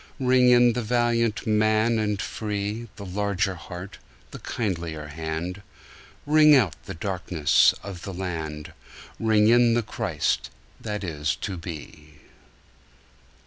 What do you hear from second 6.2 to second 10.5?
Ring out the darkenss of the land, Ring in the Christ